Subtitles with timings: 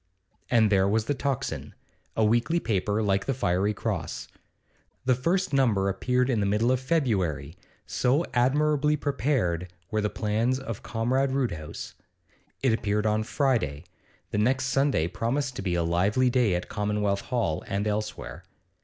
[0.49, 1.75] And there was the 'Tocsin,'
[2.17, 4.29] a weekly paper like the 'Fiery Cross.'
[5.05, 10.57] The first number appeared in the middle of February, so admirably prepared were the plans
[10.57, 11.93] of Comrade Roodhouse.
[12.63, 13.83] It appeared on Friday;
[14.31, 18.43] the next Sunday promised to be a lively day at Commonwealth Hall and elsewhere.